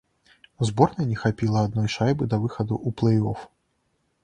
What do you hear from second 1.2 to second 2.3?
хапіла адной шайбы